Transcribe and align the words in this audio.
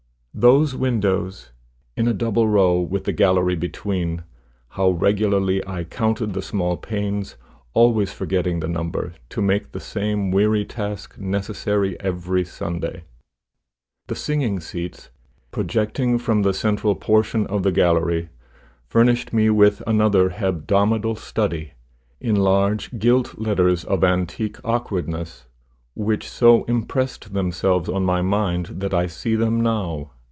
Those 0.33 0.73
windows, 0.75 1.51
in 1.97 2.07
a 2.07 2.13
double 2.13 2.47
row, 2.47 2.79
with 2.79 3.03
the 3.03 3.11
gallery 3.11 3.55
between, 3.55 4.23
how 4.69 4.91
regularly 4.91 5.61
I 5.67 5.83
counted 5.83 6.33
the 6.33 6.41
small 6.41 6.77
panes, 6.77 7.35
always 7.73 8.13
forgetting 8.13 8.59
the 8.61 8.69
number, 8.69 9.13
to 9.27 9.41
make 9.41 9.71
the 9.71 9.81
same 9.81 10.31
weary 10.31 10.63
task 10.63 11.17
necessary 11.19 11.99
every 11.99 12.45
Sunday! 12.45 13.03
The 14.07 14.15
singing 14.15 14.61
seats, 14.61 15.09
projecting 15.51 16.17
from 16.17 16.41
the 16.43 16.53
central 16.53 16.95
portion 16.95 17.45
of 17.47 17.61
the 17.63 17.71
gallery, 17.73 18.29
furnished 18.87 19.33
me 19.33 19.49
with 19.49 19.83
another 19.85 20.29
hebdomadal 20.29 21.17
study, 21.17 21.73
in 22.21 22.37
large 22.37 22.97
gilt 22.97 23.37
letters 23.37 23.83
of 23.83 24.01
antique 24.03 24.63
awkwardness, 24.63 25.45
which 25.93 26.27
so 26.27 26.63
impressed 26.63 27.33
themselves 27.33 27.89
on 27.89 28.05
my 28.05 28.21
mind 28.21 28.67
that 28.77 28.93
I 28.93 29.07
see 29.07 29.35
them 29.35 29.61
now. 29.61 30.11